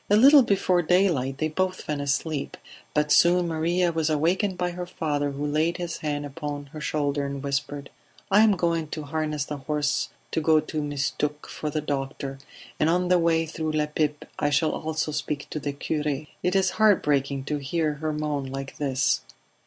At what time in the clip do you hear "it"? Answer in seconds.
16.41-16.55